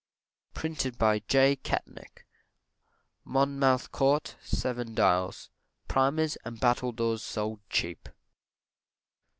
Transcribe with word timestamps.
Printed 0.55 0.97
by 0.97 1.19
J. 1.27 1.55
Catnach, 1.57 2.25
Monmouth 3.23 3.91
Court, 3.91 4.35
7 4.41 4.95
Dials. 4.95 5.51
Primers 5.87 6.37
and 6.37 6.59
Battledores 6.59 7.21
Sold 7.21 7.59
Cheap. 7.69 8.09